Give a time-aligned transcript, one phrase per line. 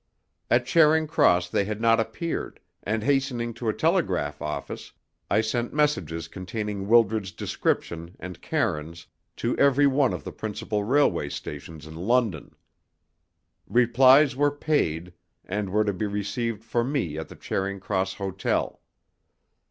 [0.49, 4.93] At Charing Cross they had not appeared, and hastening to a telegraph office,
[5.29, 11.29] I sent messages containing Wildred's description and Karine's to every one of the principal railway
[11.29, 12.55] stations in London.
[13.67, 15.13] Replies were paid,
[15.45, 18.81] and were to be received for me at the Charing Cross Hotel.